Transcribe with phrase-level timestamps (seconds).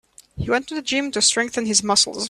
[0.35, 2.17] He went to gym to strengthen his muscles.